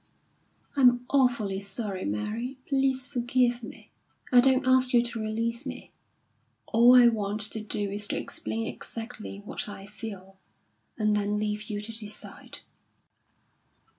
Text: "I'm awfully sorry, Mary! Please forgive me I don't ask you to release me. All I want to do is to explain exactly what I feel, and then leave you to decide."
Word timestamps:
"I'm 0.75 1.05
awfully 1.11 1.59
sorry, 1.59 2.05
Mary! 2.05 2.57
Please 2.67 3.05
forgive 3.05 3.61
me 3.61 3.91
I 4.31 4.39
don't 4.41 4.65
ask 4.65 4.95
you 4.95 5.03
to 5.03 5.19
release 5.21 5.63
me. 5.63 5.91
All 6.65 6.95
I 6.95 7.07
want 7.07 7.41
to 7.41 7.61
do 7.61 7.91
is 7.91 8.07
to 8.07 8.17
explain 8.17 8.65
exactly 8.65 9.41
what 9.45 9.69
I 9.69 9.85
feel, 9.85 10.37
and 10.97 11.15
then 11.15 11.37
leave 11.37 11.69
you 11.69 11.79
to 11.81 11.91
decide." 11.91 12.61